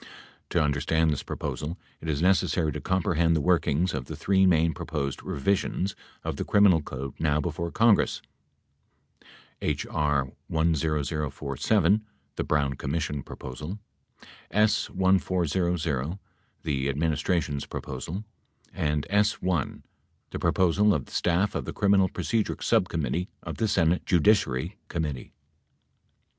To 0.49 0.59
understand 0.59 1.11
this 1.11 1.21
proposal, 1.21 1.77
it 1.99 2.09
is 2.09 2.23
necessary 2.23 2.71
to 2.71 2.81
comprehend 2.81 3.35
the 3.35 3.39
workings 3.39 3.93
of 3.93 4.05
the 4.05 4.15
three 4.15 4.47
main 4.47 4.73
proposed 4.73 5.21
revisions 5.21 5.95
of 6.23 6.37
the 6.37 6.43
criminal 6.43 6.81
code 6.81 7.13
now 7.19 7.39
before 7.39 7.69
'Congress— 7.69 8.19
H.R. 9.61 10.31
10047 10.51 12.03
(the 12.35 12.43
Brown 12.43 12.73
Commis 12.77 13.01
sion 13.03 13.21
proposal) 13.21 13.77
S. 14.49 14.89
1400 14.89 16.17
(the 16.63 16.89
administration's 16.89 17.67
proposal) 17.67 18.23
and 18.73 19.05
S. 19.07 19.33
1 19.39 19.83
(the 20.31 20.39
proposal 20.39 20.95
of 20.95 21.05
the 21.05 21.11
staff 21.11 21.53
of 21.53 21.65
the 21.65 21.73
Criminal 21.73 22.09
Procedure 22.09 22.57
Subcommittee 22.59 23.29
of 23.43 23.57
the 23.57 23.67
Senate 23.67 24.07
Judiciary 24.07 24.79
Committee) 24.87 25.31